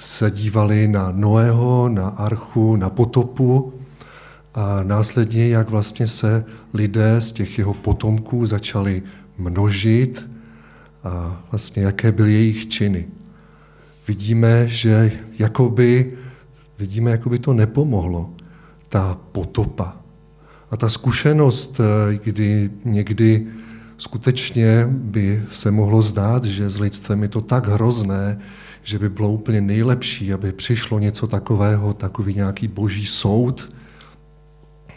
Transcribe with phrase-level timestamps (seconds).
[0.00, 3.72] se dívali na Noého, na Archu, na potopu
[4.54, 9.02] a následně, jak vlastně se lidé z těch jeho potomků začali
[9.38, 10.28] množit
[11.04, 13.08] a vlastně jaké byly jejich činy.
[14.08, 16.18] Vidíme, že jakoby,
[16.78, 18.30] vidíme, jakoby to nepomohlo,
[18.88, 19.96] ta potopa.
[20.70, 21.80] A ta zkušenost,
[22.24, 23.46] kdy někdy
[23.98, 28.38] skutečně by se mohlo zdát, že s lidstvem je to tak hrozné,
[28.82, 33.74] že by bylo úplně nejlepší, aby přišlo něco takového, takový nějaký boží soud,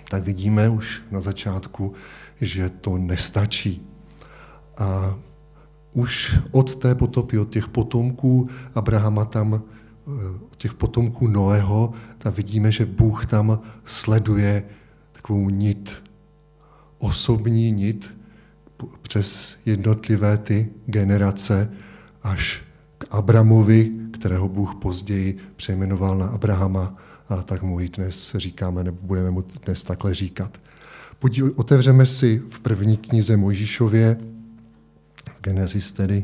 [0.10, 1.94] tak vidíme už na začátku,
[2.42, 3.88] že to nestačí.
[4.78, 5.16] A
[5.94, 12.34] už od té potopy, od těch potomků Abrahama tam, eh, od těch potomků Noého, tam
[12.34, 14.64] vidíme, že Bůh tam sleduje
[15.12, 16.04] takovou nit,
[16.98, 18.14] osobní nit
[19.02, 21.70] přes jednotlivé ty generace
[22.22, 22.64] až
[23.14, 26.96] Abramovi, kterého Bůh později přejmenoval na Abrahama,
[27.30, 30.62] a tak mu ji dnes říkáme, nebo budeme mu dnes takhle říkat.
[31.20, 34.18] Podíl, otevřeme si v první knize Mojžíšově,
[35.42, 36.24] Genesis tedy,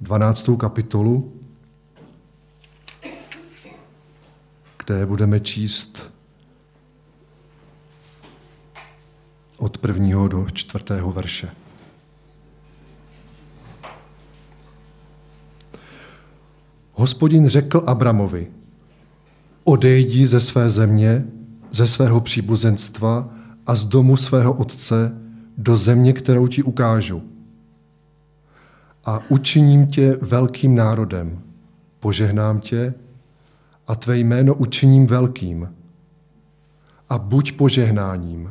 [0.00, 0.50] 12.
[0.60, 1.32] kapitolu,
[4.86, 6.12] kde budeme číst
[9.58, 11.50] od prvního do čtvrtého verše.
[17.00, 18.46] Hospodin řekl Abramovi,
[19.64, 21.26] odejdi ze své země,
[21.70, 23.28] ze svého příbuzenstva
[23.66, 25.12] a z domu svého otce
[25.58, 27.22] do země, kterou ti ukážu.
[29.06, 31.38] A učiním tě velkým národem,
[32.00, 32.94] požehnám tě
[33.86, 35.74] a tvé jméno učiním velkým.
[37.08, 38.50] A buď požehnáním.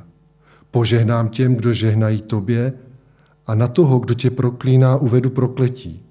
[0.71, 2.73] Požehnám těm, kdo žehnají tobě,
[3.47, 6.08] a na toho, kdo tě proklíná, uvedu prokletí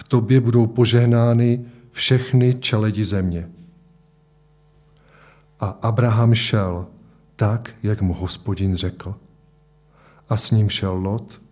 [0.00, 3.50] v tobě budou požehnány všechny čeledi země.
[5.60, 6.86] A Abraham šel
[7.36, 9.14] tak, jak mu hospodin řekl.
[10.28, 11.42] A s ním šel Lot.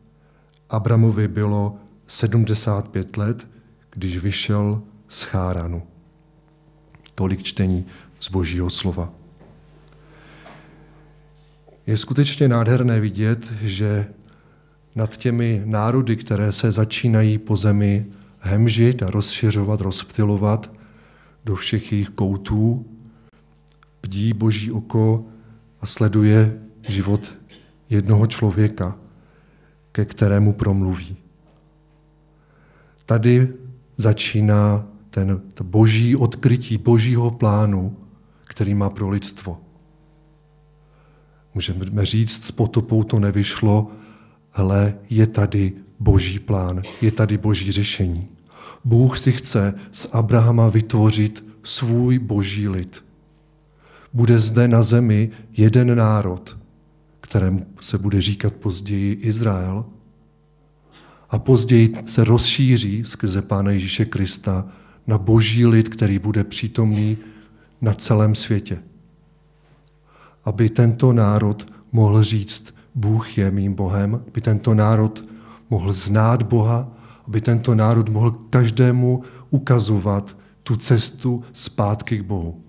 [0.71, 3.47] Abramovi bylo 75 let,
[3.91, 5.83] když vyšel z Cháranu.
[7.15, 7.87] Tolik čtení
[8.21, 9.13] z božího slova.
[11.87, 14.07] Je skutečně nádherné vidět, že
[14.95, 18.07] nad těmi národy, které se začínají po zemi
[18.49, 20.73] hemžit a rozšiřovat, rozptilovat
[21.45, 22.87] do všech jejich koutů,
[24.03, 25.25] bdí boží oko
[25.81, 27.33] a sleduje život
[27.91, 28.99] jednoho člověka,
[29.93, 31.17] ke kterému promluví.
[33.07, 33.49] Tady
[33.97, 37.97] začíná ten to boží odkrytí božího plánu,
[38.45, 39.61] který má pro lidstvo.
[41.55, 43.91] Můžeme říct, s potopou to nevyšlo,
[44.53, 48.29] ale je tady boží plán, je tady boží řešení.
[48.89, 53.05] Bůh si chce z Abrahama vytvořit svůj boží lid.
[54.13, 56.57] Bude zde na zemi jeden národ,
[57.21, 59.85] kterému se bude říkat později Izrael,
[61.31, 64.67] a později se rozšíří skrze Pána Ježíše Krista
[65.07, 67.19] na boží lid, který bude přítomný
[67.81, 68.79] na celém světě.
[70.45, 75.25] Aby tento národ mohl říct, Bůh je mým Bohem, aby tento národ
[75.71, 76.98] mohl znát Boha,
[77.29, 82.65] aby tento národ mohl každému ukazovat tu cestu zpátky k Bohu.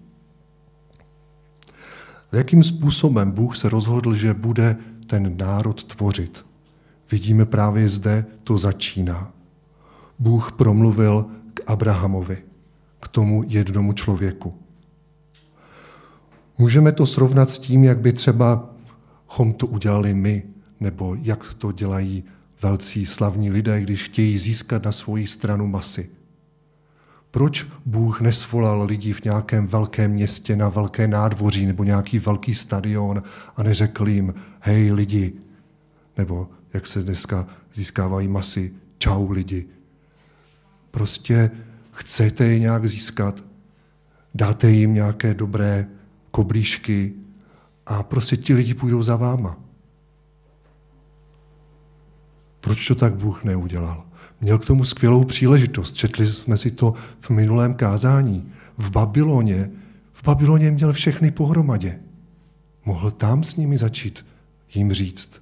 [2.32, 4.78] Jakým způsobem Bůh se rozhodl, že bude
[5.08, 6.46] ten národ tvořit?
[7.12, 9.32] Vidíme právě zde, to začíná.
[10.20, 12.38] Bůh promluvil k Abrahamovi,
[13.00, 14.54] k tomu jednomu člověku.
[16.58, 18.70] Můžeme to srovnat s tím, jak by třeba
[19.28, 20.44] chom to udělali my,
[20.80, 22.24] nebo jak to dělají
[22.62, 26.10] velcí slavní lidé, když chtějí získat na svoji stranu masy.
[27.32, 33.24] Proč Bůh nesvolal lidi v nějakém velkém městě na velké nádvoří nebo nějaký velký stadion
[33.56, 35.34] a neřekl jim, hej lidi,
[36.18, 39.66] nebo jak se dneska získávají masy, čau lidi.
[40.92, 41.52] Prostě
[41.92, 43.44] chcete je nějak získat,
[44.36, 45.88] dáte jim nějaké dobré
[46.32, 47.14] koblížky
[47.86, 49.58] a prostě ti lidi půjdou za váma.
[52.60, 54.06] Proč to tak Bůh neudělal?
[54.42, 55.98] Měl k tomu skvělou příležitost.
[55.98, 58.52] Četli jsme si to v minulém kázání.
[58.78, 59.70] V Babyloně,
[60.14, 62.00] v Babyloně měl všechny pohromadě.
[62.86, 64.26] Mohl tam s nimi začít
[64.74, 65.42] jim říct.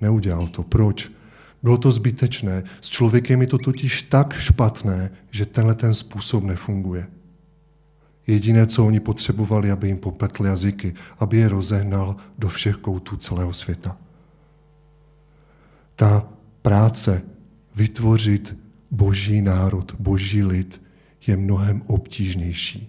[0.00, 0.62] Neudělal to.
[0.62, 1.10] Proč?
[1.62, 2.62] Bylo to zbytečné.
[2.80, 7.06] S člověkem je to totiž tak špatné, že tenhle ten způsob nefunguje.
[8.26, 13.52] Jediné, co oni potřebovali, aby jim popletl jazyky, aby je rozehnal do všech koutů celého
[13.52, 13.96] světa
[15.96, 16.28] ta
[16.62, 17.22] práce
[17.74, 18.56] vytvořit
[18.90, 20.82] boží národ, boží lid
[21.26, 22.88] je mnohem obtížnější.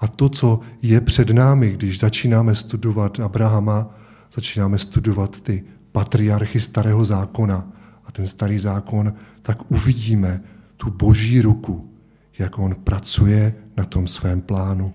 [0.00, 3.94] A to, co je před námi, když začínáme studovat Abrahama,
[4.34, 7.72] začínáme studovat ty patriarchy starého zákona
[8.04, 10.40] a ten starý zákon, tak uvidíme
[10.76, 11.90] tu boží ruku,
[12.38, 14.94] jak on pracuje na tom svém plánu.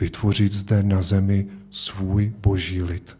[0.00, 3.16] Vytvořit zde na zemi svůj boží lid.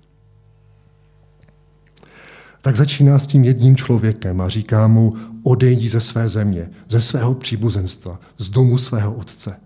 [2.65, 7.35] Tak začíná s tím jedním člověkem a říká mu, odejdi ze své země, ze svého
[7.35, 9.61] příbuzenstva, z domu svého otce.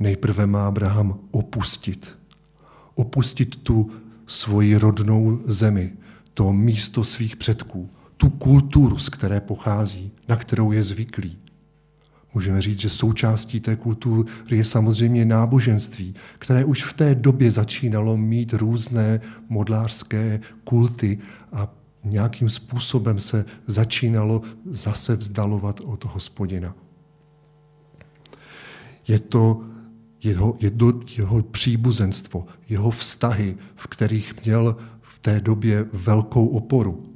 [0.00, 2.18] Nejprve má Abraham opustit.
[2.94, 3.90] Opustit tu
[4.26, 5.92] svoji rodnou zemi,
[6.34, 11.38] to místo svých předků, tu kulturu, z které pochází, na kterou je zvyklý.
[12.34, 18.16] Můžeme říct, že součástí té kultury je samozřejmě náboženství, které už v té době začínalo
[18.16, 21.18] mít různé modlářské kulty
[21.52, 26.74] a nějakým způsobem se začínalo zase vzdalovat od hospodina.
[29.08, 29.64] Je to
[30.22, 37.13] jeho, jeho, jeho příbuzenstvo, jeho vztahy, v kterých měl v té době velkou oporu.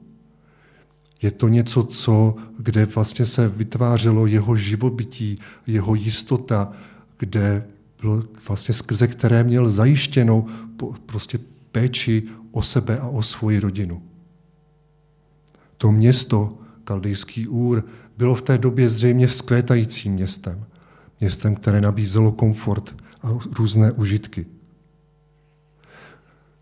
[1.23, 6.73] Je to něco, co, kde vlastně se vytvářelo jeho živobytí, jeho jistota,
[7.19, 7.65] kde
[8.01, 10.47] bylo vlastně skrze které měl zajištěnou
[11.07, 11.39] prostě
[11.73, 12.23] péči
[12.53, 14.03] o sebe a o svoji rodinu.
[15.79, 17.85] To město, Kaldejský úr,
[18.19, 20.65] bylo v té době zřejmě vzkvétajícím městem.
[21.21, 24.47] Městem, které nabízelo komfort a různé užitky.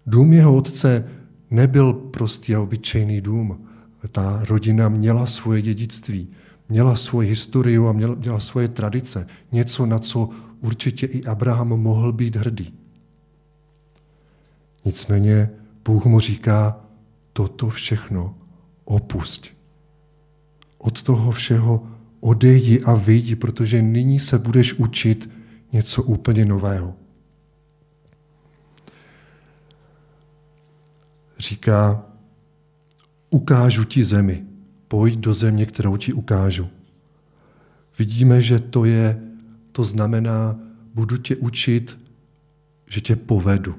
[0.07, 1.11] Dům jeho otce
[1.51, 3.66] nebyl prostý a obyčejný dům.
[4.13, 6.29] Ta rodina měla svoje dědictví,
[6.69, 9.27] měla svoji historii a měla, měla svoje tradice.
[9.53, 10.29] Něco, na co
[10.61, 12.75] určitě i Abraham mohl být hrdý.
[14.85, 15.51] Nicméně
[15.85, 16.81] Bůh mu říká,
[17.33, 18.35] toto všechno
[18.85, 19.51] opusť.
[20.79, 21.87] Od toho všeho
[22.21, 25.31] odejdi a vyjdi, protože nyní se budeš učit
[25.73, 26.95] něco úplně nového.
[31.39, 32.06] Říká,
[33.31, 34.45] ukážu ti zemi,
[34.89, 36.69] pojď do země, kterou ti ukážu.
[37.99, 39.23] Vidíme, že to je,
[39.73, 40.57] to znamená,
[40.95, 41.99] budu tě učit,
[42.87, 43.75] že tě povedu.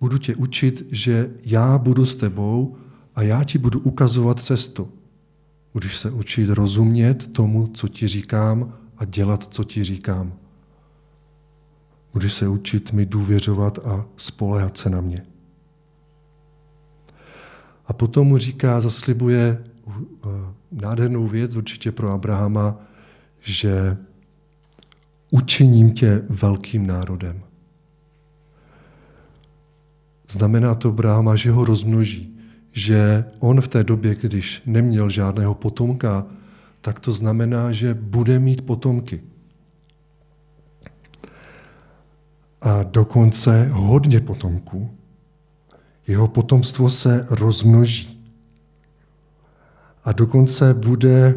[0.00, 2.76] Budu tě učit, že já budu s tebou
[3.14, 4.88] a já ti budu ukazovat cestu.
[5.72, 10.32] Budeš se učit rozumět tomu, co ti říkám a dělat, co ti říkám.
[12.12, 15.33] Budeš se učit mi důvěřovat a spolehat se na mě.
[17.86, 19.94] A potom mu říká, zaslibuje uh,
[20.72, 22.80] nádhernou věc určitě pro Abrahama,
[23.40, 23.96] že
[25.30, 27.40] učiním tě velkým národem.
[30.30, 32.38] Znamená to Abrahama, že ho rozmnoží,
[32.72, 36.26] že on v té době, když neměl žádného potomka,
[36.80, 39.22] tak to znamená, že bude mít potomky.
[42.60, 44.90] A dokonce hodně potomků.
[46.06, 48.24] Jeho potomstvo se rozmnoží.
[50.04, 51.34] A dokonce bude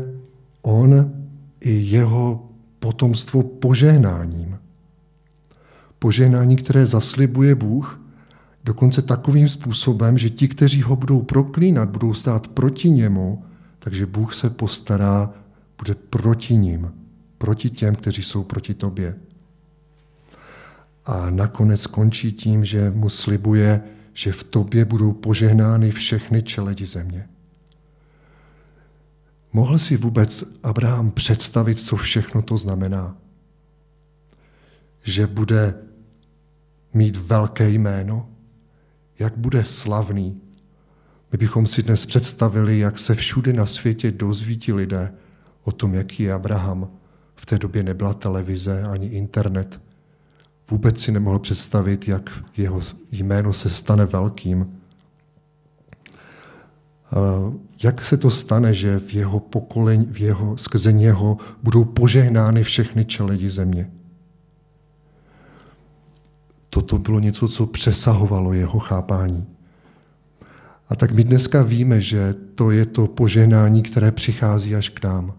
[0.61, 1.11] on
[1.59, 2.49] i jeho
[2.79, 4.57] potomstvo požehnáním.
[5.99, 8.01] Požehnání, které zaslibuje Bůh,
[8.63, 13.43] dokonce takovým způsobem, že ti, kteří ho budou proklínat, budou stát proti němu,
[13.79, 15.33] takže Bůh se postará,
[15.77, 16.93] bude proti ním,
[17.37, 19.15] proti těm, kteří jsou proti tobě.
[21.05, 23.81] A nakonec končí tím, že mu slibuje,
[24.17, 27.29] že v tobě budou požehnány všechny čeledi země.
[29.53, 33.17] Mohl si vůbec Abraham představit, co všechno to znamená?
[35.03, 35.75] Že bude
[36.93, 38.29] mít velké jméno?
[39.19, 40.41] Jak bude slavný?
[41.31, 45.13] My bychom si dnes představili, jak se všude na světě dozví lidé
[45.63, 46.91] o tom, jaký je Abraham.
[47.35, 49.86] V té době nebyla televize ani internet.
[50.71, 52.81] Vůbec si nemohl představit, jak jeho
[53.11, 54.77] jméno se stane velkým.
[57.83, 63.05] Jak se to stane, že v jeho pokolení, v jeho, skrze něho budou požehnány všechny
[63.05, 63.91] čeledi země?
[66.69, 69.45] Toto bylo něco, co přesahovalo jeho chápání.
[70.89, 75.33] A tak my dneska víme, že to je to požehnání, které přichází až k nám.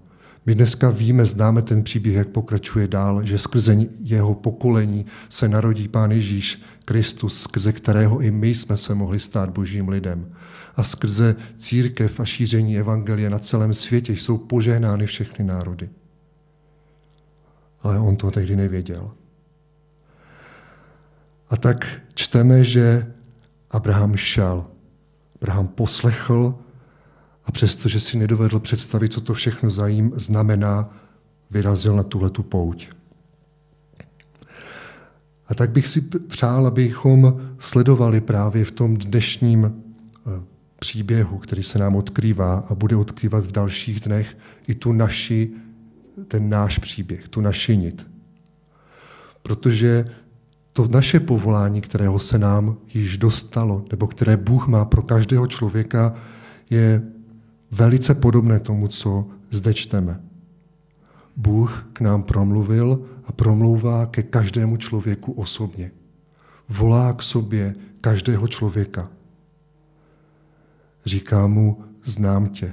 [0.48, 5.88] My dneska víme, známe ten příběh, jak pokračuje dál, že skrze jeho pokolení se narodí
[5.88, 10.32] Pán Ježíš Kristus, skrze kterého i my jsme se mohli stát božím lidem.
[10.76, 15.88] A skrze církev a šíření evangelia na celém světě jsou požehnány všechny národy.
[17.82, 19.10] Ale on to tehdy nevěděl.
[21.50, 23.12] A tak čteme, že
[23.70, 24.66] Abraham šel.
[25.36, 26.58] Abraham poslechl
[27.48, 30.90] a přestože si nedovedl představit, co to všechno zajím znamená,
[31.50, 32.88] vyrazil na tuhle tu pouť.
[35.46, 40.42] A tak bych si přál, abychom sledovali právě v tom dnešním eh,
[40.78, 44.36] příběhu, který se nám odkrývá a bude odkrývat v dalších dnech,
[44.66, 45.50] i tu naši,
[46.28, 48.06] ten náš příběh, tu naši nit.
[49.42, 50.04] Protože
[50.72, 56.14] to naše povolání, kterého se nám již dostalo, nebo které Bůh má pro každého člověka,
[56.70, 57.02] je
[57.70, 60.20] velice podobné tomu, co zde čteme.
[61.36, 65.90] Bůh k nám promluvil a promlouvá ke každému člověku osobně.
[66.68, 69.10] Volá k sobě každého člověka.
[71.04, 72.72] Říká mu, znám tě.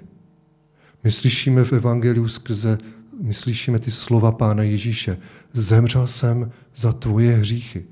[1.04, 2.78] My slyšíme v Evangeliu skrze,
[3.22, 5.18] my slyšíme ty slova Pána Ježíše.
[5.54, 7.86] Zemřel jsem za tvoje hříchy,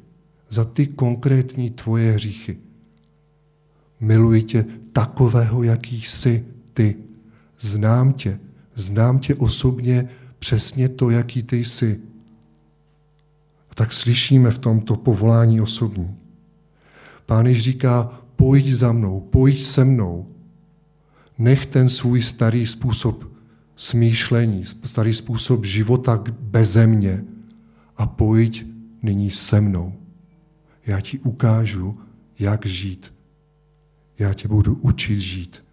[0.50, 2.58] za ty konkrétní tvoje hříchy.
[4.00, 6.96] Miluji tě takového, jaký jsi ty.
[7.60, 8.40] Znám tě,
[8.76, 12.00] znám tě osobně přesně to, jaký ty jsi.
[13.70, 16.16] A tak slyšíme v tomto povolání osobní.
[17.26, 20.28] Pán Jež říká, pojď za mnou, pojď se mnou.
[21.38, 23.34] Nech ten svůj starý způsob
[23.76, 27.24] smýšlení, starý způsob života beze mě
[27.98, 28.66] a pojď
[29.02, 29.94] nyní se mnou.
[30.86, 32.00] Já ti ukážu,
[32.40, 33.14] jak žít.
[34.20, 35.64] Já tě budu učit žít.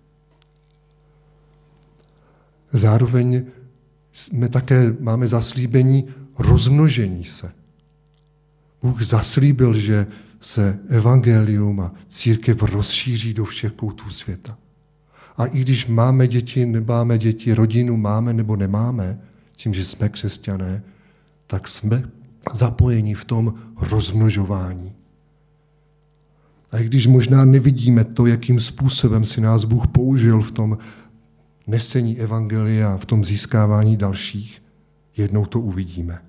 [2.73, 3.43] Zároveň
[4.12, 6.05] jsme také, máme zaslíbení
[6.39, 7.53] rozmnožení se.
[8.83, 10.07] Bůh zaslíbil, že
[10.41, 14.59] se evangelium a církev rozšíří do všech koutů světa.
[15.37, 19.21] A i když máme děti, nemáme děti, rodinu máme nebo nemáme,
[19.57, 20.83] tím, že jsme křesťané,
[21.47, 22.03] tak jsme
[22.55, 24.93] zapojeni v tom rozmnožování.
[26.73, 30.79] A i když možná nevidíme to, jakým způsobem si nás Bůh použil v tom
[31.71, 34.62] nesení evangelia, v tom získávání dalších,
[35.17, 36.23] jednou to uvidíme.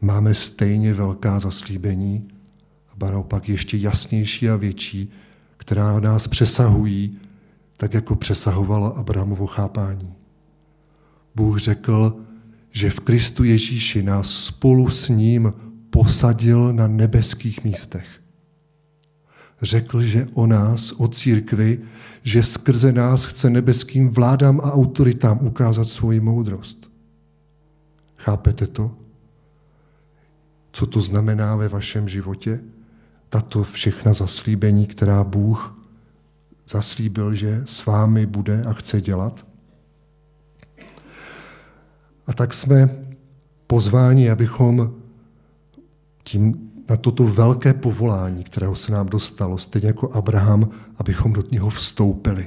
[0.00, 2.28] Máme stejně velká zaslíbení,
[3.00, 5.10] a naopak ještě jasnější a větší,
[5.56, 7.18] která nás přesahují,
[7.76, 10.14] tak jako přesahovala Abrahamovo chápání.
[11.34, 12.16] Bůh řekl,
[12.70, 15.52] že v Kristu Ježíši nás spolu s ním
[15.90, 18.18] posadil na nebeských místech
[19.62, 21.78] řekl, že o nás, o církvi,
[22.22, 26.90] že skrze nás chce nebeským vládám a autoritám ukázat svoji moudrost.
[28.16, 28.94] Chápete to?
[30.72, 32.60] Co to znamená ve vašem životě?
[33.28, 35.84] Tato všechna zaslíbení, která Bůh
[36.68, 39.46] zaslíbil, že s vámi bude a chce dělat?
[42.26, 43.04] A tak jsme
[43.66, 44.94] pozváni, abychom
[46.22, 51.70] tím na toto velké povolání, kterého se nám dostalo, stejně jako Abraham, abychom do něho
[51.70, 52.46] vstoupili.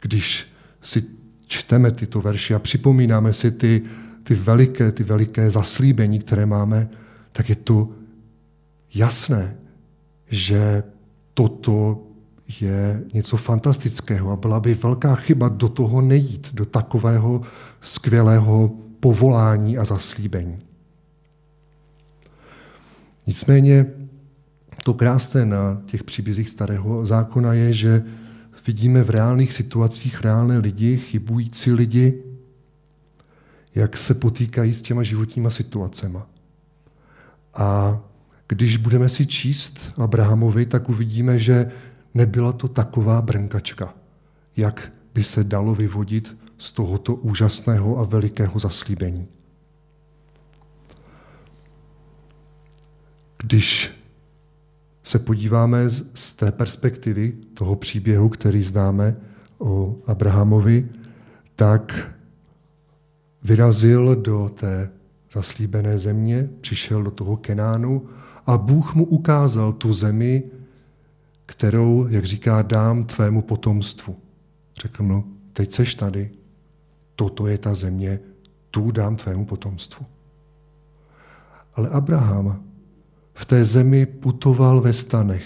[0.00, 0.46] Když
[0.82, 1.04] si
[1.46, 3.82] čteme tyto verše a připomínáme si ty,
[4.22, 6.88] ty veliké, ty veliké zaslíbení, které máme,
[7.32, 7.88] tak je to
[8.94, 9.56] jasné,
[10.26, 10.82] že
[11.34, 12.02] toto
[12.60, 17.42] je něco fantastického a byla by velká chyba do toho nejít, do takového
[17.80, 20.67] skvělého povolání a zaslíbení.
[23.28, 23.86] Nicméně
[24.84, 28.04] to krásné na těch příbězích starého zákona je, že
[28.66, 32.22] vidíme v reálných situacích reálné lidi, chybující lidi,
[33.74, 36.18] jak se potýkají s těma životníma situacemi.
[37.54, 38.00] A
[38.48, 41.70] když budeme si číst Abrahamovi, tak uvidíme, že
[42.14, 43.94] nebyla to taková brnkačka,
[44.56, 49.28] jak by se dalo vyvodit z tohoto úžasného a velikého zaslíbení.
[53.42, 53.90] Když
[55.02, 59.16] se podíváme z té perspektivy toho příběhu, který známe
[59.58, 60.88] o Abrahamovi,
[61.56, 62.12] tak
[63.42, 64.90] vyrazil do té
[65.32, 68.08] zaslíbené země, přišel do toho Kenánu
[68.46, 70.42] a Bůh mu ukázal tu zemi,
[71.46, 74.16] kterou, jak říká, dám tvému potomstvu.
[74.82, 76.30] Řekl mu, teď seš tady,
[77.16, 78.20] toto je ta země,
[78.70, 80.06] tu dám tvému potomstvu.
[81.74, 82.67] Ale Abraham
[83.38, 85.44] v té zemi putoval ve stanech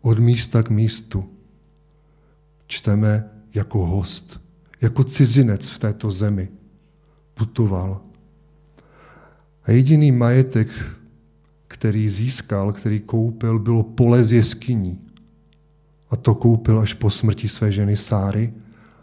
[0.00, 1.24] od místa k místu.
[2.66, 4.40] Čteme jako host,
[4.80, 6.48] jako cizinec v této zemi.
[7.34, 8.00] Putoval.
[9.64, 10.68] A jediný majetek,
[11.68, 15.00] který získal, který koupil, bylo pole z jeskyní.
[16.10, 18.54] A to koupil až po smrti své ženy Sáry,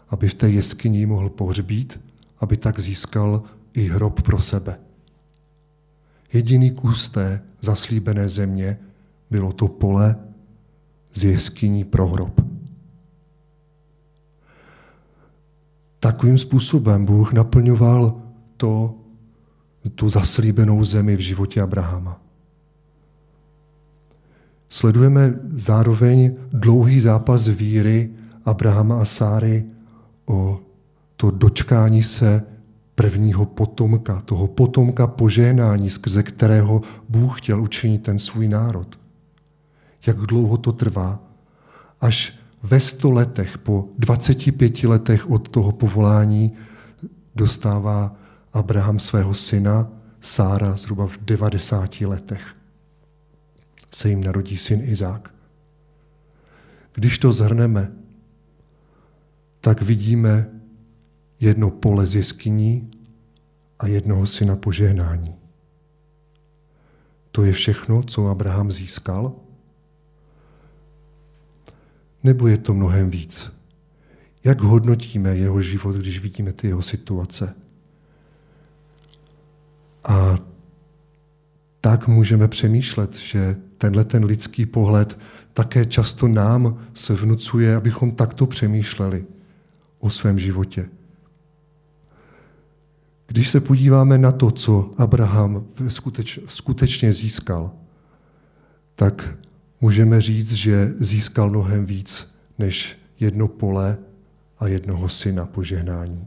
[0.08, 2.00] aby v té jeskyni mohl pohřbít,
[2.38, 3.42] aby tak získal
[3.74, 4.78] i hrob pro sebe.
[6.32, 8.78] Jediný kus té zaslíbené země
[9.30, 10.16] bylo to pole
[11.12, 12.50] z jeskyní pro hrob.
[16.00, 18.22] takovým způsobem Bůh naplňoval
[18.56, 18.94] to,
[19.94, 22.20] tu zaslíbenou zemi v životě Abrahama.
[24.68, 28.10] Sledujeme zároveň dlouhý zápas víry
[28.44, 29.64] Abrahama a Sáry
[30.26, 30.60] o
[31.16, 32.42] to dočkání se
[33.00, 38.98] prvního potomka, toho potomka požehnání, skrze kterého Bůh chtěl učinit ten svůj národ.
[40.06, 41.20] Jak dlouho to trvá,
[42.00, 46.52] až ve sto letech, po 25 letech od toho povolání,
[47.34, 48.16] dostává
[48.52, 49.88] Abraham svého syna,
[50.20, 52.56] Sára zhruba v 90 letech.
[53.94, 55.34] Se jim narodí syn Izák.
[56.94, 57.92] Když to zhrneme,
[59.60, 60.59] tak vidíme
[61.40, 62.90] jedno pole z jeskyní
[63.78, 65.34] a jednoho syna požehnání.
[67.32, 69.32] To je všechno, co Abraham získal?
[72.22, 73.52] Nebo je to mnohem víc?
[74.44, 77.54] Jak hodnotíme jeho život, když vidíme ty jeho situace?
[80.08, 80.38] A
[81.80, 85.18] tak můžeme přemýšlet, že tenhle ten lidský pohled
[85.52, 89.24] také často nám se vnucuje, abychom takto přemýšleli
[89.98, 90.88] o svém životě.
[93.30, 97.70] Když se podíváme na to, co Abraham skuteč, skutečně získal,
[98.94, 99.34] tak
[99.80, 102.26] můžeme říct, že získal mnohem víc
[102.58, 103.98] než jedno pole
[104.58, 106.26] a jednoho syna požehnání.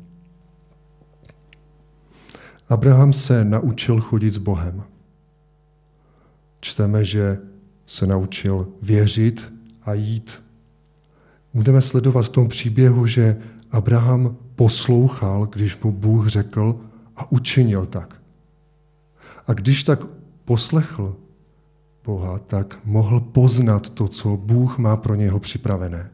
[2.69, 4.83] Abraham se naučil chodit s Bohem.
[6.60, 7.38] Čteme, že
[7.86, 10.43] se naučil věřit a jít.
[11.53, 13.38] Budeme sledovat v tom příběhu, že
[13.72, 16.79] Abraham poslouchal, když mu Bůh řekl
[17.15, 18.22] a učinil tak.
[19.48, 20.00] A když tak
[20.46, 21.15] poslechl
[22.03, 26.10] Boha, tak mohl poznat to, co Bůh má pro něho připravené.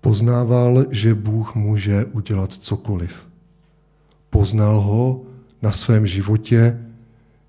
[0.00, 3.28] Poznával, že Bůh může udělat cokoliv.
[4.30, 5.22] Poznal ho
[5.62, 6.84] na svém životě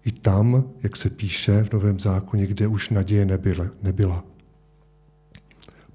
[0.06, 3.25] i tam, jak se píše v Novém zákoně, kde už naděje
[3.82, 4.23] nebyla.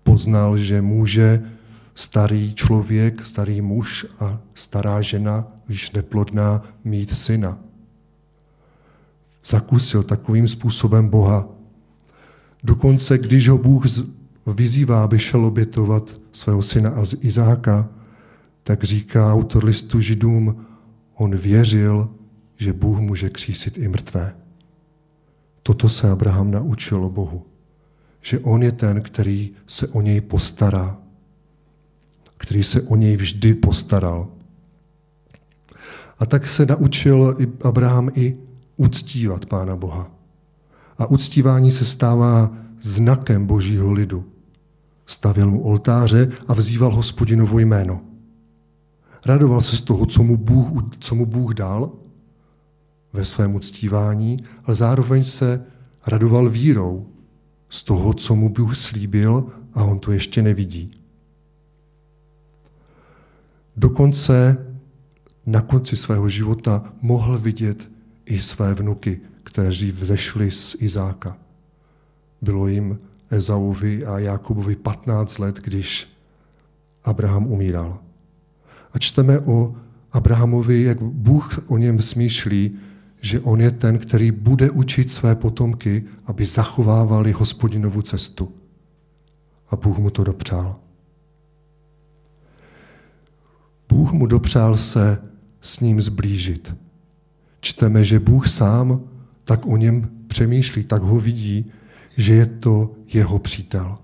[0.02, 1.42] Poznal, že může
[1.94, 7.58] starý člověk, starý muž a stará žena, již neplodná, mít syna.
[9.44, 11.48] Zakusil takovým způsobem Boha.
[12.62, 13.84] Dokonce, když ho Bůh
[14.46, 17.88] vyzývá, aby šel obětovat svého syna Izáka,
[18.62, 20.66] tak říká autor listu Židům,
[21.14, 22.08] on věřil,
[22.56, 24.36] že Bůh může křísit i mrtvé.
[25.62, 27.46] Toto se Abraham naučil o Bohu.
[28.20, 31.03] Že on je ten, který se o něj postará.
[32.44, 34.28] Který se o něj vždy postaral.
[36.18, 38.36] A tak se naučil Abraham i
[38.76, 40.10] uctívat Pána Boha.
[40.98, 44.24] A uctívání se stává znakem božího lidu.
[45.06, 48.00] Stavěl mu oltáře a vzýval hospodinovo jméno.
[49.26, 51.92] Radoval se z toho, co mu Bůh, co mu Bůh dal
[53.12, 55.64] ve svém uctívání, ale zároveň se
[56.06, 57.06] radoval vírou
[57.68, 61.03] z toho, co mu Bůh slíbil a on to ještě nevidí.
[63.76, 64.66] Dokonce
[65.46, 67.88] na konci svého života mohl vidět
[68.26, 71.36] i své vnuky, kteří vzešli z Izáka.
[72.42, 72.98] Bylo jim
[73.30, 76.08] Ezauvi a Jakubovi 15 let, když
[77.04, 77.98] Abraham umíral.
[78.92, 79.74] A čteme o
[80.12, 82.78] Abrahamovi, jak Bůh o něm smýšlí,
[83.20, 88.52] že on je ten, který bude učit své potomky, aby zachovávali hospodinovu cestu.
[89.70, 90.83] A Bůh mu to dopřál.
[93.94, 95.22] Bůh mu dopřál se
[95.60, 96.74] s ním zblížit.
[97.60, 99.00] Čteme, že Bůh sám
[99.44, 101.72] tak o něm přemýšlí, tak ho vidí,
[102.16, 103.98] že je to jeho přítel.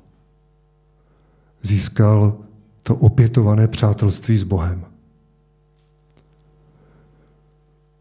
[1.63, 2.39] Získal
[2.83, 4.85] to opětované přátelství s Bohem.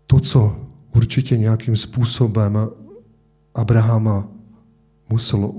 [0.07, 2.69] To, co určitě nějakým způsobem
[3.55, 4.27] Abrahama
[5.09, 5.53] muselo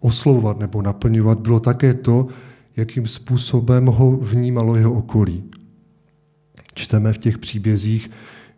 [0.00, 2.26] oslovovat nebo naplňovat, bylo také to,
[2.76, 5.44] jakým způsobem ho vnímalo jeho okolí.
[6.74, 8.10] Čteme v těch příbězích,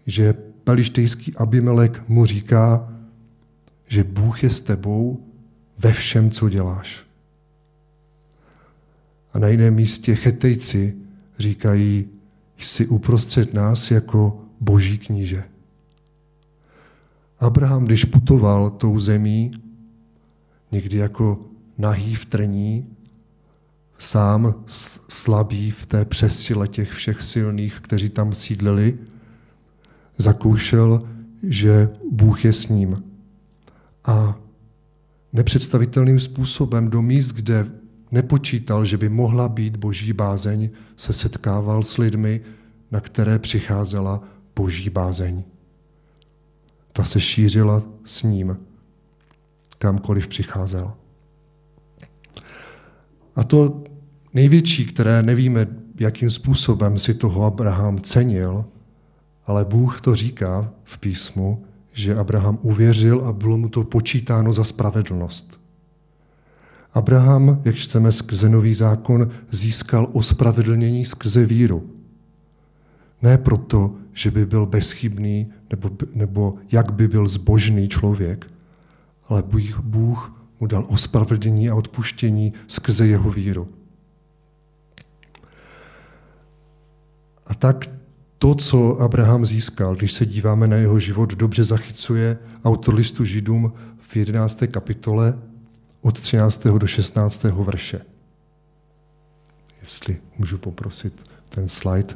[0.06, 0.32] že
[0.64, 2.92] pelištejský Abimelek mu říká,
[3.86, 5.26] že Bůh je s tebou
[5.78, 7.04] ve všem, co děláš.
[9.32, 10.96] A na jiném místě chetejci
[11.38, 12.08] říkají,
[12.58, 15.44] jsi uprostřed nás jako boží kníže.
[17.38, 19.50] Abraham, když putoval tou zemí,
[20.72, 21.40] někdy jako
[21.78, 22.86] nahý v trní,
[23.98, 24.64] sám
[25.08, 28.98] slabý v té přesile těch všech silných, kteří tam sídlili,
[30.16, 31.08] zakoušel,
[31.42, 33.02] že Bůh je s ním.
[34.04, 34.38] A
[35.32, 37.66] nepředstavitelným způsobem do míst, kde
[38.10, 42.40] nepočítal, že by mohla být boží bázeň, se setkával s lidmi,
[42.90, 44.22] na které přicházela
[44.56, 45.42] boží bázeň.
[46.92, 48.56] Ta se šířila s ním,
[49.78, 50.92] kamkoliv přicházel.
[53.38, 53.84] A to
[54.34, 55.66] největší, které nevíme,
[56.00, 58.64] jakým způsobem si toho Abraham cenil,
[59.46, 64.64] ale Bůh to říká v písmu, že Abraham uvěřil a bylo mu to počítáno za
[64.64, 65.60] spravedlnost.
[66.92, 71.90] Abraham, jak čteme skrze nový zákon, získal ospravedlnění skrze víru.
[73.22, 78.50] Ne proto, že by byl bezchybný nebo, nebo jak by byl zbožný člověk,
[79.28, 83.68] ale Bůh, Bůh mu dal ospravedlnění a odpuštění skrze jeho víru.
[87.46, 87.90] A tak
[88.38, 93.72] to, co Abraham získal, když se díváme na jeho život, dobře zachycuje autor listu Židům
[93.98, 94.62] v 11.
[94.70, 95.38] kapitole
[96.00, 96.66] od 13.
[96.66, 97.44] do 16.
[97.44, 98.00] verše.
[99.80, 102.14] Jestli můžu poprosit ten slide,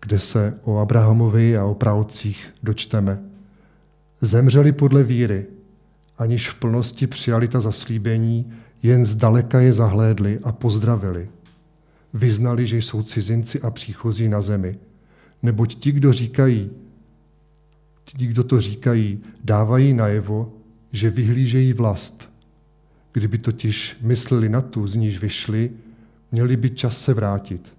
[0.00, 3.22] kde se o Abrahamovi a o pravcích dočteme.
[4.20, 5.46] Zemřeli podle víry,
[6.18, 11.28] aniž v plnosti přijali ta zaslíbení, jen zdaleka je zahlédli a pozdravili–
[12.14, 14.78] vyznali, že jsou cizinci a příchozí na zemi.
[15.42, 16.70] Neboť ti, kdo říkají,
[18.04, 20.52] ti, kdo to říkají, dávají najevo,
[20.92, 22.30] že vyhlížejí vlast.
[23.12, 25.70] Kdyby totiž mysleli na tu, z níž vyšli,
[26.32, 27.74] měli by čas se vrátit.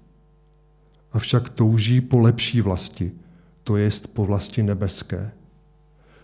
[1.11, 3.11] Avšak touží po lepší vlasti,
[3.63, 5.31] to jest po vlasti nebeské.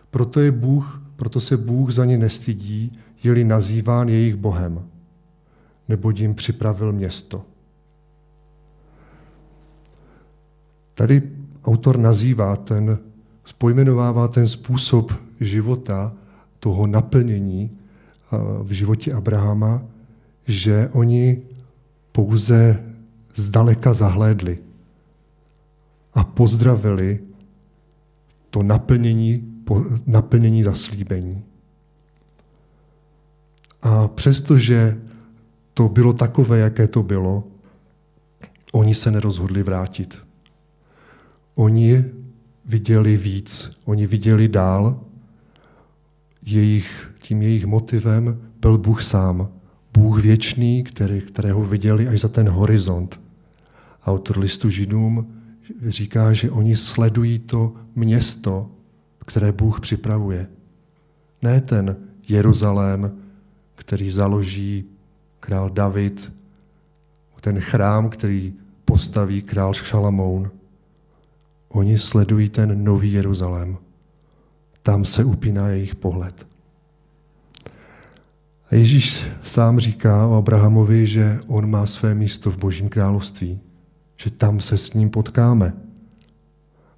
[0.10, 2.92] Proto, je Bůh, proto se Bůh za ně nestydí,
[3.24, 4.82] je-li nazýván jejich Bohem,
[5.88, 7.46] nebo jim připravil město.
[10.94, 11.22] Tady
[11.64, 12.98] autor nazývá ten,
[13.46, 16.14] spojmenovává ten způsob života,
[16.60, 17.78] toho naplnění
[18.64, 19.84] v životě Abrahama,
[20.48, 21.42] že oni
[22.12, 22.84] pouze
[23.36, 24.58] zdaleka zahlédli
[26.14, 27.20] a pozdravili
[28.50, 29.51] to naplnění,
[30.06, 31.44] naplnění zaslíbení.
[33.82, 34.98] A přestože
[35.74, 37.44] to bylo takové, jaké to bylo,
[38.72, 40.18] oni se nerozhodli vrátit.
[41.56, 42.06] Oni
[42.66, 45.00] viděli víc, oni viděli dál.
[46.46, 49.50] Jejich, tím jejich motivem byl Bůh sám.
[49.94, 53.20] Bůh věčný, který, kterého viděli až za ten horizont.
[54.06, 55.28] Autor listu Židům
[55.88, 58.70] říká, že oni sledují to město,
[59.32, 60.48] které Bůh připravuje.
[61.42, 61.96] Ne ten
[62.28, 63.12] Jeruzalém,
[63.76, 64.86] který založí
[65.40, 66.32] král David,
[67.42, 68.54] ten chrám, který
[68.86, 70.52] postaví král Šalamoun.
[71.70, 73.78] Oni sledují ten nový Jeruzalém.
[74.84, 76.48] Tam se upíná jejich pohled.
[78.70, 83.60] A Ježíš sám říká o Abrahamovi, že on má své místo v Božím království,
[84.18, 85.74] že tam se s ním potkáme.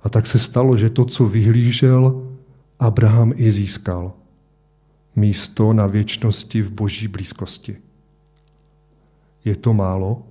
[0.04, 2.28] A tak se stalo, že to, co vyhlížel,
[2.80, 4.14] Abraham i získal.
[5.16, 7.78] Místo na věčnosti v Boží blízkosti.
[9.46, 10.24] Je to málo?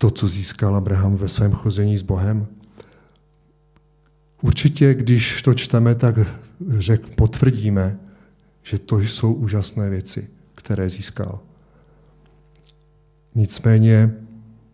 [0.00, 2.46] to, co získal Abraham ve svém chození s Bohem?
[4.42, 6.14] Určitě, když to čteme, tak
[6.78, 7.98] řek, potvrdíme,
[8.62, 11.40] že to jsou úžasné věci, které získal.
[13.34, 14.14] Nicméně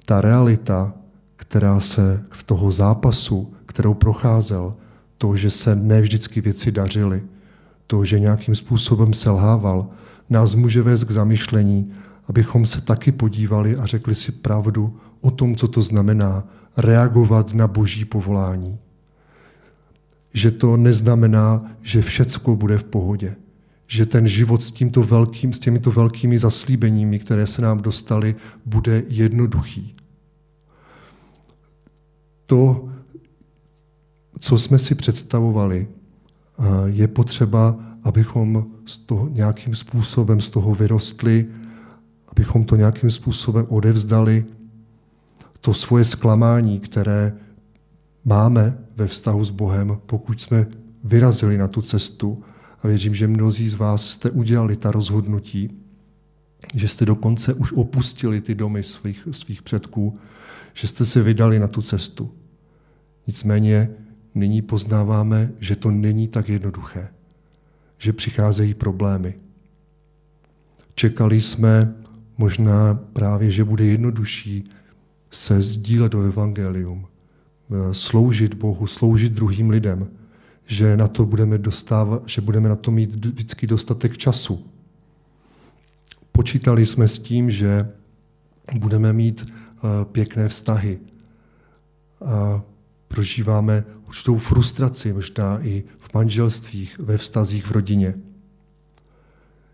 [0.06, 0.92] ta realita,
[1.36, 4.74] která se v toho zápasu, kterou procházel,
[5.18, 7.22] to, že se ne vždycky věci dařily,
[7.86, 9.88] to, že nějakým způsobem selhával,
[10.30, 11.92] nás může vést k zamyšlení,
[12.28, 16.44] abychom se taky podívali a řekli si pravdu o tom, co to znamená
[16.76, 18.78] reagovat na boží povolání.
[20.34, 23.36] Že to neznamená, že všecko bude v pohodě.
[23.86, 28.34] Že ten život s, tímto velkým, s těmito velkými zaslíbeními, které se nám dostaly,
[28.66, 29.94] bude jednoduchý.
[32.46, 32.88] To,
[34.38, 35.88] co jsme si představovali,
[36.86, 41.46] je potřeba, abychom z toho, nějakým způsobem z toho vyrostli,
[42.28, 44.44] abychom to nějakým způsobem odevzdali
[45.60, 47.32] to svoje zklamání, které
[48.24, 50.66] máme ve vztahu s Bohem, pokud jsme
[51.04, 52.42] vyrazili na tu cestu.
[52.86, 55.70] Věřím, že mnozí z vás jste udělali ta rozhodnutí,
[56.74, 60.18] že jste dokonce už opustili ty domy svých, svých předků,
[60.74, 62.32] že jste se vydali na tu cestu.
[63.26, 63.90] Nicméně
[64.34, 67.08] nyní poznáváme, že to není tak jednoduché,
[67.98, 69.34] že přicházejí problémy.
[70.94, 71.94] Čekali jsme
[72.38, 74.64] možná právě, že bude jednodušší
[75.30, 77.06] se sdílet do evangelium,
[77.92, 80.08] sloužit Bohu, sloužit druhým lidem,
[80.66, 84.66] že na to budeme dostávat, že budeme na to mít vždycky dostatek času.
[86.32, 87.90] Počítali jsme s tím, že
[88.78, 90.98] budeme mít uh, pěkné vztahy.
[92.24, 92.62] A
[93.08, 98.14] prožíváme určitou frustraci, možná i v manželstvích, ve vztazích v rodině.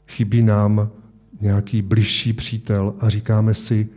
[0.08, 0.90] Chybí nám
[1.40, 3.88] nějaký bližší přítel a říkáme si,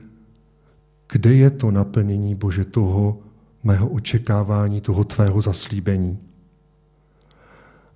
[1.11, 3.19] kde je to naplnění Bože toho
[3.63, 6.24] mého očekávání, toho tvého zaslíbení.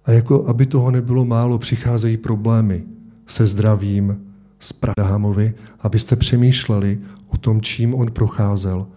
[0.06, 2.84] A jako aby toho nebylo málo, přicházejí problémy
[3.28, 8.88] se zdravím, s Pradahamovi, abyste přemýšleli o tom, čím on procházel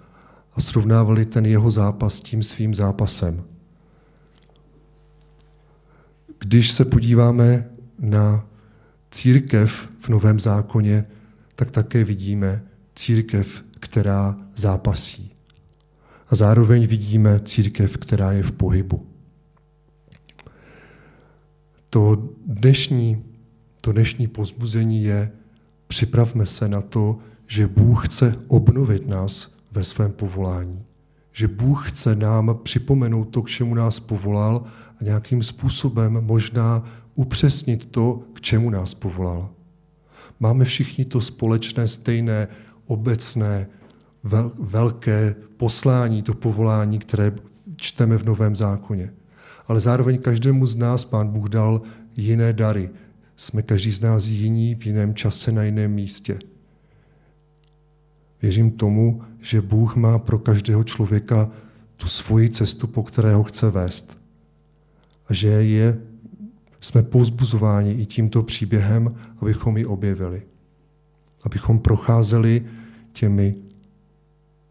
[0.54, 3.44] a srovnávali ten jeho zápas s tím svým zápasem.
[6.38, 8.46] Když se podíváme na
[9.10, 11.04] církev v Novém zákoně,
[11.54, 12.62] tak také vidíme
[12.94, 15.32] církev, která zápasí.
[16.28, 19.11] A zároveň vidíme církev, která je v pohybu.
[21.92, 23.24] To dnešní,
[23.80, 25.32] to dnešní pozbuzení je,
[25.86, 30.84] připravme se na to, že Bůh chce obnovit nás ve svém povolání.
[31.32, 34.64] Že Bůh chce nám připomenout to, k čemu nás povolal
[35.00, 39.50] a nějakým způsobem možná upřesnit to, k čemu nás povolal.
[40.40, 42.48] Máme všichni to společné, stejné,
[42.86, 43.66] obecné,
[44.22, 47.32] vel, velké poslání, to povolání, které
[47.76, 49.12] čteme v Novém zákoně.
[49.66, 51.82] Ale zároveň každému z nás Pán Bůh dal
[52.16, 52.90] jiné dary.
[53.36, 56.38] Jsme každý z nás jiní v jiném čase na jiném místě.
[58.42, 61.50] Věřím tomu, že Bůh má pro každého člověka
[61.96, 64.18] tu svoji cestu, po které ho chce vést.
[65.28, 65.98] A že je,
[66.80, 70.42] jsme pouzbuzováni i tímto příběhem, abychom ji objevili.
[71.42, 72.66] Abychom procházeli
[73.12, 73.54] těmi,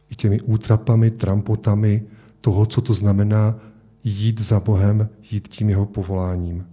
[0.09, 2.03] i těmi útrapami, trampotami
[2.41, 3.59] toho, co to znamená
[4.03, 6.67] jít za Bohem, jít tím jeho povoláním.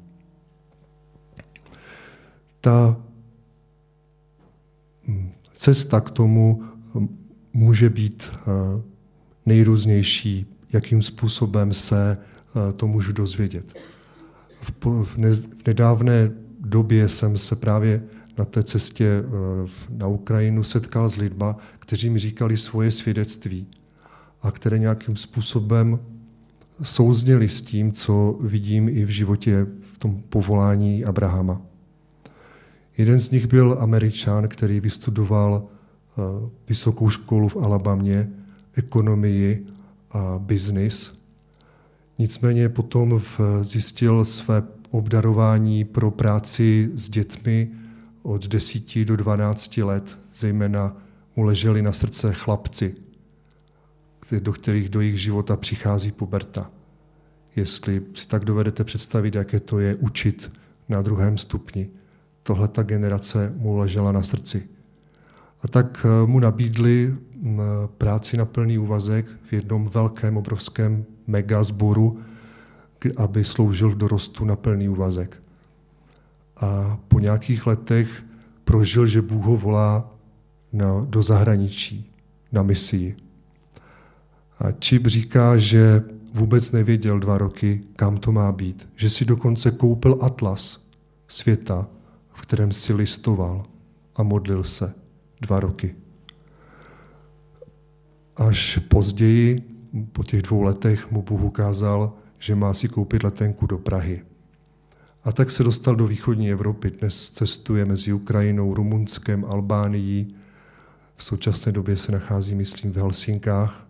[2.60, 2.96] Ta
[5.08, 6.62] hm, cesta k tomu
[7.52, 8.82] může být eh,
[9.46, 13.78] nejrůznější, jakým způsobem se eh, to můžu dozvědět.
[15.04, 15.18] V
[15.66, 18.02] nedávné době jsem se právě
[18.38, 23.66] na té cestě eh, na Ukrajinu setkal s lidma, kteří mi říkali svoje svědectví
[24.42, 25.98] a které nějakým způsobem
[26.82, 31.62] souzněli s tím, co vidím i v životě v tom povolání Abrahama.
[32.98, 35.68] Jeden z nich byl Američan, který vystudoval
[36.18, 38.30] Eh, vysokou školu v Alabamě,
[38.74, 39.66] ekonomii
[40.10, 41.20] a biznis.
[42.18, 43.22] Nicméně potom
[43.62, 47.70] zjistil své obdarování pro práci s dětmi
[48.22, 50.96] od 10 do 12 let, zejména
[51.36, 52.94] mu leželi na srdce chlapci,
[54.40, 56.70] do kterých do jejich života přichází puberta.
[57.56, 60.52] Jestli si tak dovedete představit, jaké to je učit
[60.88, 61.88] na druhém stupni.
[62.42, 64.68] Tohle ta generace mu ležela na srdci.
[65.62, 67.60] A tak eh, mu nabídli mm,
[67.98, 72.18] práci na plný úvazek v jednom velkém, obrovském megazboru,
[73.16, 75.42] aby sloužil v dorostu na plný úvazek.
[76.56, 78.24] A po nějakých letech
[78.64, 80.10] prožil, že Bůh ho volá
[80.72, 82.12] na, do zahraničí,
[82.52, 83.16] na misii.
[84.58, 88.88] A Čip říká, že vůbec nevěděl dva roky, kam to má být.
[88.96, 90.86] Že si dokonce koupil atlas
[91.28, 91.88] světa,
[92.30, 93.66] v kterém si listoval
[94.16, 94.94] a modlil se
[95.40, 95.94] dva roky.
[98.36, 99.60] Až později,
[100.12, 104.22] po těch dvou letech, mu Bůh ukázal, že má si koupit letenku do Prahy.
[105.24, 106.90] A tak se dostal do východní Evropy.
[106.90, 110.34] Dnes cestuje mezi Ukrajinou, Rumunskem, Albánií.
[111.16, 113.87] V současné době se nachází, myslím, v Helsinkách.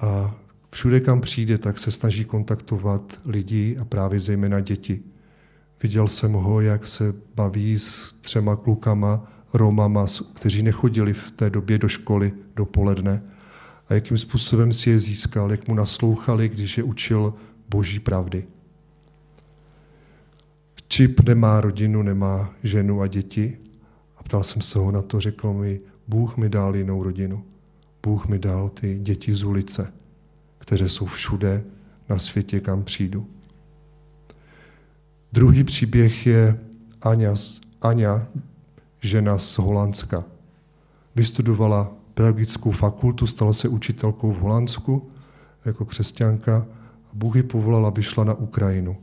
[0.00, 0.34] A
[0.70, 5.02] všude, kam přijde, tak se snaží kontaktovat lidi a právě zejména děti.
[5.82, 11.78] Viděl jsem ho, jak se baví s třema klukama Romama, kteří nechodili v té době
[11.78, 13.22] do školy dopoledne
[13.88, 17.34] a jakým způsobem si je získal, jak mu naslouchali, když je učil
[17.68, 18.46] boží pravdy.
[20.88, 23.58] Čip nemá rodinu, nemá ženu a děti
[24.16, 27.44] a ptal jsem se ho na to, řekl mi, Bůh mi dal jinou rodinu.
[28.04, 29.92] Bůh mi dal ty děti z ulice,
[30.58, 31.64] které jsou všude
[32.08, 33.26] na světě, kam přijdu.
[35.32, 36.60] Druhý příběh je
[37.02, 37.34] Aňa,
[37.80, 38.26] Aňa
[39.00, 40.24] žena z Holandska.
[41.16, 45.10] Vystudovala pedagogickou fakultu, stala se učitelkou v Holandsku
[45.64, 46.66] jako křesťanka
[47.10, 48.96] a Bůh ji povolal, aby šla na Ukrajinu.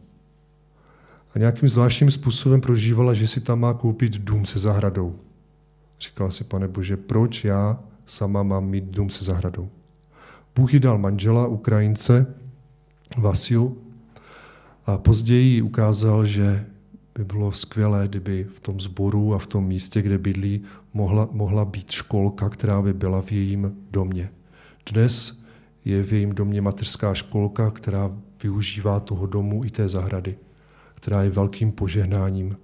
[1.35, 5.19] A nějakým zvláštním způsobem prožívala, že si tam má koupit dům se zahradou.
[6.01, 9.69] Říkala si, pane Bože, proč já sama mám mít dům se zahradou?
[10.55, 12.35] Bůh jí dal manžela, Ukrajince,
[13.17, 13.77] Vasiu,
[14.85, 16.65] A později ukázal, že
[17.15, 20.61] by bylo skvělé, kdyby v tom sboru a v tom místě, kde bydlí,
[20.93, 24.31] mohla, mohla být školka, která by byla v jejím domě.
[24.91, 25.43] Dnes
[25.85, 28.11] je v jejím domě mateřská školka, která
[28.43, 30.37] využívá toho domu i té zahrady,
[30.95, 32.57] která je velkým požehnáním.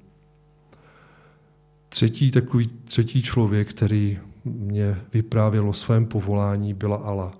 [1.89, 7.33] Třetí takový třetí člověk, který mě vyprávěl o svém povolání, byla Ala.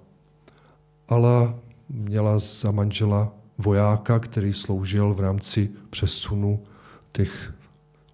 [1.07, 6.59] Ala měla za manžela vojáka, který sloužil v rámci přesunu
[7.11, 7.53] těch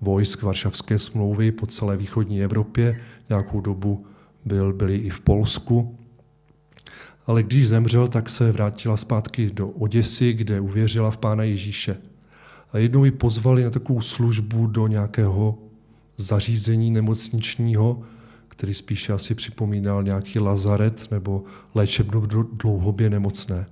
[0.01, 3.01] vojsk Varšavské smlouvy po celé východní Evropě.
[3.29, 4.05] Nějakou dobu
[4.45, 5.97] byl, byli i v Polsku.
[7.25, 11.97] Ale když zemřel, tak se vrátila zpátky do Oděsy, kde uvěřila v Pána Ježíše.
[12.71, 15.57] A jednou ji pozvali na takovou službu do nějakého
[16.17, 18.01] zařízení nemocničního,
[18.53, 21.43] který spíše asi připomínal nějaký lazaret nebo
[21.75, 23.65] léčebnu dlouhobě nemocné.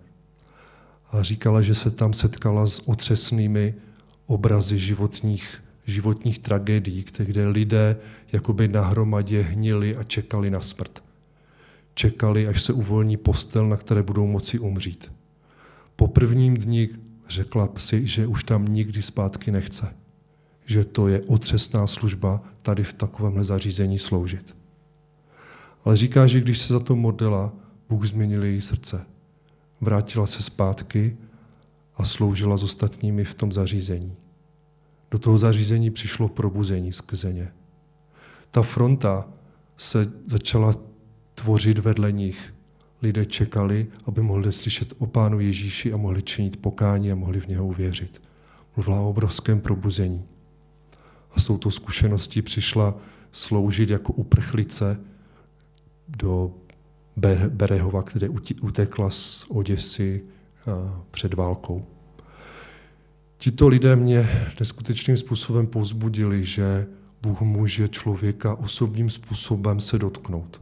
[1.12, 3.74] A říkala, že se tam setkala s otřesnými
[4.26, 7.96] obrazy životních, životních tragédií, kde lidé
[8.32, 11.04] jakoby nahromadě hnili a čekali na smrt.
[11.94, 15.12] Čekali, až se uvolní postel, na které budou moci umřít.
[15.96, 16.89] Po prvním dni
[17.30, 19.94] řekla si, že už tam nikdy zpátky nechce.
[20.65, 24.61] Že to je otřesná služba tady v takovémhle zařízení sloužit.
[25.84, 27.54] Ale říká, že když se za to modlila,
[27.89, 29.06] Bůh změnil její srdce.
[29.82, 31.17] Vrátila se zpátky
[31.96, 34.15] a sloužila s ostatními v tom zařízení.
[35.12, 37.52] Do toho zařízení přišlo probuzení skrze ně.
[38.52, 39.28] Ta fronta
[39.78, 40.76] se začala
[41.36, 42.54] tvořit vedle nich.
[43.02, 47.48] Lidé čekali, aby mohli slyšet o Pánu Ježíši a mohli činit pokání a mohli v
[47.48, 48.22] něho uvěřit.
[48.76, 50.26] Mluvila o obrovském probuzení.
[51.32, 52.96] A s touto zkušeností přišla
[53.32, 55.00] sloužit jako uprchlice
[56.17, 56.52] do
[57.50, 58.30] Berehova, kde
[58.62, 60.24] utekla z Oděsy
[61.12, 61.86] před válkou.
[63.38, 66.88] Tito lidé mě neskutečným způsobem povzbudili, že
[67.21, 70.62] Bůh může člověka osobním způsobem se dotknout.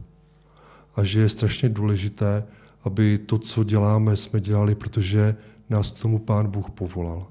[0.94, 2.44] A že je strašně důležité,
[2.82, 5.36] aby to, co děláme, jsme dělali, protože
[5.70, 7.26] nás tomu Pán Bůh povolal.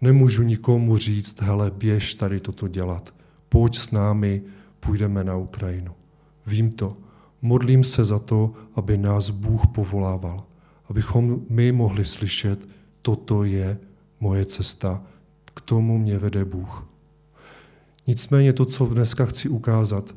[0.00, 3.14] Nemůžu nikomu říct, hele, běž tady toto dělat.
[3.48, 4.42] Pojď s námi,
[4.80, 5.92] půjdeme na Ukrajinu.
[6.46, 6.96] Vím to.
[7.42, 10.44] Modlím se za to, aby nás Bůh povolával.
[10.88, 12.68] Abychom my mohli slyšet,
[13.02, 13.78] toto je
[14.20, 15.02] moje cesta,
[15.54, 16.86] k tomu mě vede Bůh.
[18.06, 20.14] Nicméně to, co dneska chci ukázat,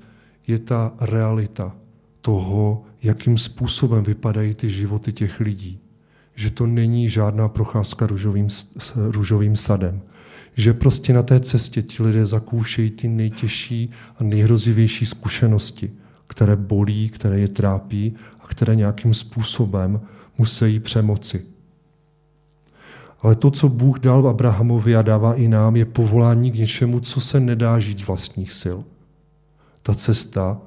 [0.47, 1.75] je ta realita
[2.21, 5.79] toho, jakým způsobem vypadají ty životy těch lidí.
[6.35, 8.47] Že to není žádná procházka růžovým,
[8.95, 10.01] růžovým sadem.
[10.55, 15.91] Že prostě na té cestě ti lidé zakoušejí ty nejtěžší a nejhrozivější zkušenosti,
[16.33, 20.01] které bolí, které je trápí a které nějakým způsobem
[20.37, 21.45] musí přemoci.
[23.21, 27.21] Ale to, co Bůh dal Abrahamovi a dává i nám, je povolání k něčemu, co
[27.21, 28.77] se nedá žít z vlastních sil.
[29.83, 30.57] Ta cesta,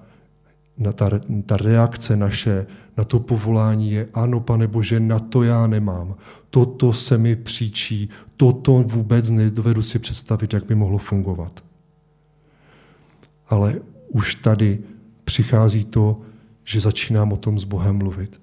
[0.95, 1.11] ta,
[1.47, 6.15] ta reakce naše na to povolání je, ano, pane Bože, na to já nemám.
[6.51, 11.65] Toto se mi příčí, toto vůbec nedovedu si představit, jak by mohlo fungovat.
[13.49, 13.75] Ale
[14.09, 14.79] už tady
[15.27, 16.21] přichází to,
[16.65, 18.41] že začínám o tom s Bohem mluvit.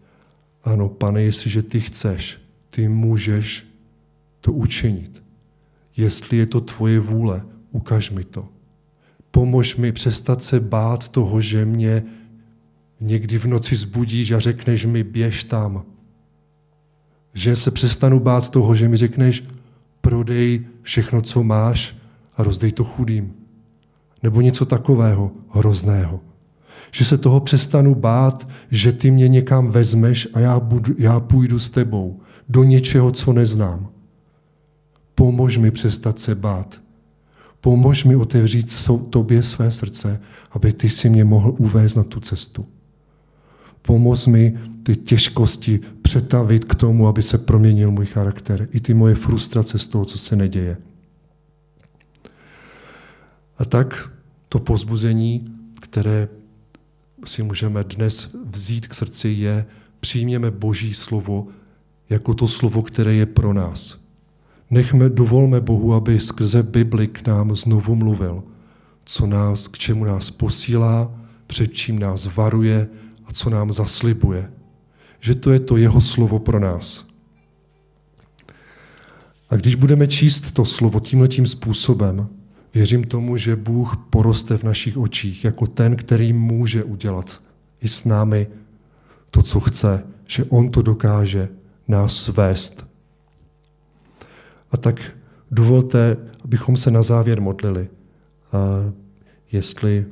[0.63, 3.65] Ano, pane, jestliže ty chceš, ty můžeš
[4.41, 5.23] to učinit.
[5.97, 8.47] Jestli je to tvoje vůle, ukaž mi to.
[9.31, 12.03] Pomož mi přestat se bát toho, že mě
[12.99, 15.83] někdy v noci zbudíš a řekneš mi, běž tam.
[17.33, 19.43] Že se přestanu bát toho, že mi řekneš,
[20.01, 21.95] prodej všechno, co máš
[22.37, 23.33] a rozdej to chudým.
[24.23, 26.32] Nebo něco takového hrozného.
[26.93, 31.59] Že se toho přestanu bát, že ty mě někam vezmeš a já, budu, já půjdu
[31.59, 33.89] s tebou do něčeho, co neznám.
[35.15, 36.81] Pomož mi přestat se bát.
[37.61, 42.65] Pomož mi otevřít tobě své srdce, aby ty si mě mohl uvést na tu cestu.
[43.81, 48.67] Pomoz mi ty těžkosti přetavit k tomu, aby se proměnil můj charakter.
[48.71, 50.77] I ty moje frustrace z toho, co se neděje.
[53.57, 54.09] A tak
[54.49, 55.45] to pozbuzení,
[55.81, 56.27] které
[57.27, 59.65] si můžeme dnes vzít k srdci, je
[59.99, 61.47] přijměme Boží slovo
[62.09, 64.03] jako to slovo, které je pro nás.
[64.69, 68.43] Nechme, dovolme Bohu, aby skrze Bibli k nám znovu mluvil,
[69.05, 72.89] co nás, k čemu nás posílá, před čím nás varuje
[73.25, 74.51] a co nám zaslibuje.
[75.19, 77.05] Že to je to jeho slovo pro nás.
[79.49, 82.27] A když budeme číst to slovo tímhletím způsobem,
[82.73, 87.43] věřím tomu, že Bůh poroste v našich očích jako ten, který může udělat
[87.81, 88.47] i s námi
[89.31, 91.49] to, co chce, že On to dokáže
[91.87, 92.87] nás vést
[94.71, 95.01] A tak
[95.51, 97.89] dovolte, abychom se na závěr modlili.
[98.51, 98.57] A
[99.51, 100.05] jestli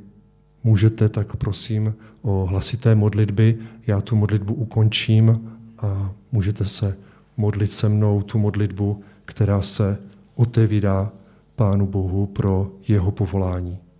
[0.64, 3.58] můžete, tak prosím o hlasité modlitby.
[3.86, 6.96] Já tu modlitbu ukončím a můžete se
[7.36, 9.98] modlit se mnou tu modlitbu, která se
[10.34, 11.12] otevírá
[11.56, 13.91] Pánu Bohu pro jeho povolání.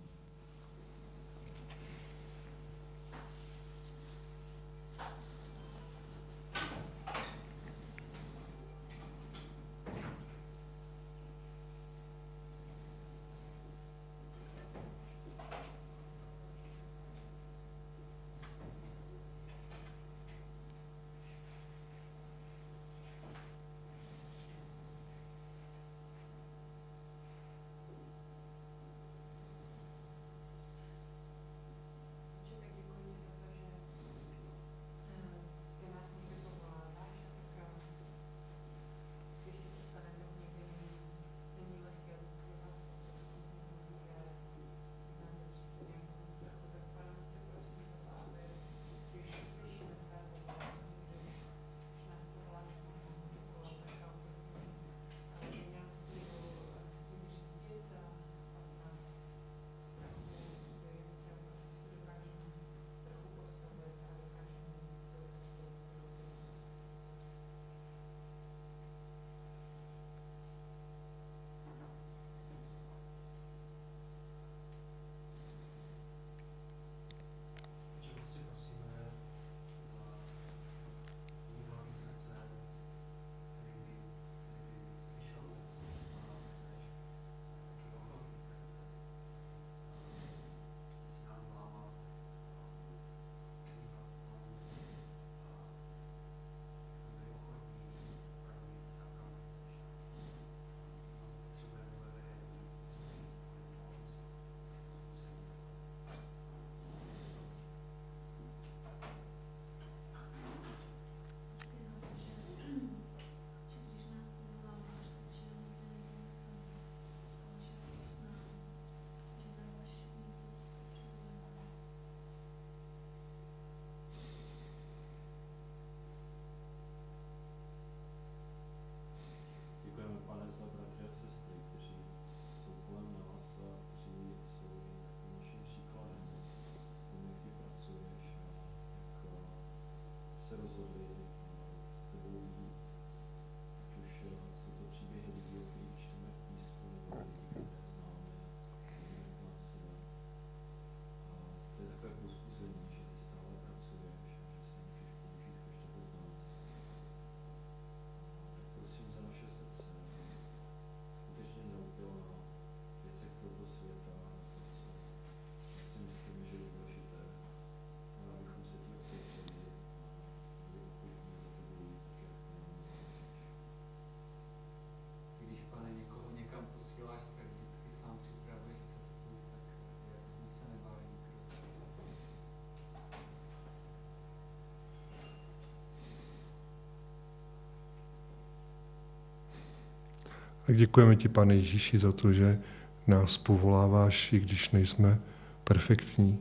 [190.65, 192.59] Tak děkujeme ti, pane Ježíši, za to, že
[193.07, 195.19] nás povoláváš, i když nejsme
[195.63, 196.39] perfektní.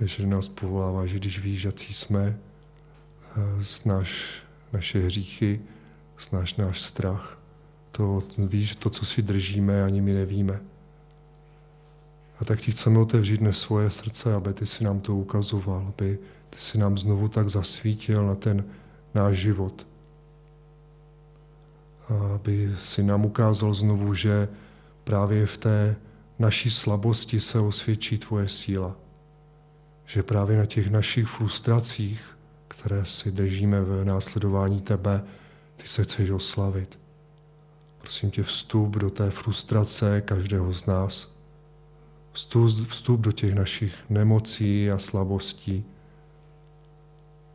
[0.00, 2.38] Že nás povoláváš, když víš, jaký jsme,
[3.60, 4.32] znáš
[4.72, 5.60] naše hříchy,
[6.20, 7.38] znáš náš strach.
[7.90, 10.60] To víš, to, co si držíme, ani my nevíme.
[12.38, 16.18] A tak ti chceme otevřít dnes svoje srdce, aby ty si nám to ukazoval, aby
[16.50, 18.64] ty si nám znovu tak zasvítil na ten
[19.14, 19.86] náš život
[22.34, 24.48] aby si nám ukázal znovu, že
[25.04, 25.96] právě v té
[26.38, 28.96] naší slabosti se osvědčí tvoje síla.
[30.04, 32.38] Že právě na těch našich frustracích,
[32.68, 35.22] které si držíme v následování tebe,
[35.76, 36.98] ty se chceš oslavit.
[37.98, 41.34] Prosím tě, vstup do té frustrace každého z nás.
[42.32, 45.84] Vstup, vstup do těch našich nemocí a slabostí.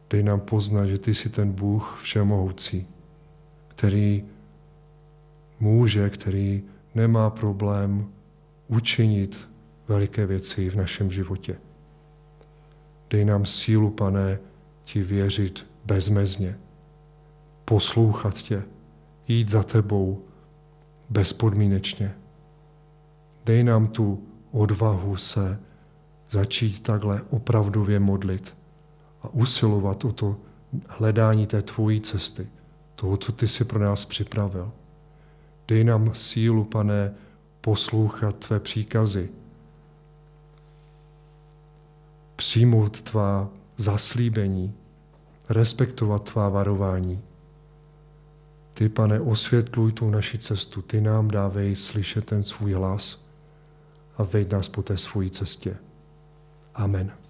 [0.09, 2.87] Dej nám poznat, že ty jsi ten Bůh všemohoucí,
[3.67, 4.23] který
[5.59, 6.63] muže, který
[6.95, 8.07] nemá problém
[8.67, 9.49] učinit
[9.87, 11.57] veliké věci v našem životě.
[13.09, 14.39] Dej nám sílu, pane,
[14.83, 16.59] ti věřit bezmezně,
[17.65, 18.63] poslouchat tě,
[19.27, 20.25] jít za tebou
[21.09, 22.15] bezpodmínečně.
[23.45, 25.59] Dej nám tu odvahu se
[26.29, 28.53] začít takhle opravdově modlit
[29.21, 30.37] a usilovat o to
[30.87, 32.47] hledání té tvojí cesty,
[32.95, 34.71] toho, co ty si pro nás připravil.
[35.67, 37.13] Dej nám sílu, pane,
[37.61, 39.29] poslouchat tvé příkazy,
[42.35, 44.73] přijmout tvá zaslíbení,
[45.49, 47.21] respektovat tvá varování.
[48.73, 53.25] Ty, pane, osvětluj tu naši cestu, ty nám dávej slyšet ten svůj hlas
[54.17, 55.77] a veď nás po té svojí cestě.
[56.75, 57.24] Amen.